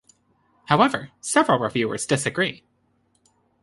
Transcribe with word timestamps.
However, 0.65 1.11
several 1.21 1.59
reviewers 1.59 2.07
disagree. 2.07 2.63